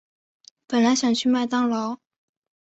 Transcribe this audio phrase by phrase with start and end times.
[0.65, 1.99] 本来想去麦当劳